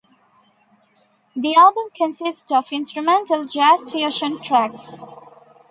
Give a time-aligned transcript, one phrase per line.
[1.35, 4.95] The album consists of instrumental jazz-fusion tracks.